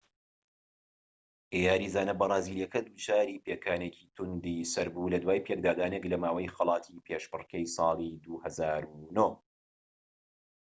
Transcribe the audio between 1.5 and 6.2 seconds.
یاریزانە بەرازیلیەکە دووچاری پێکانێکی توندی سەر بوو لە دوای پێکدادانێک لە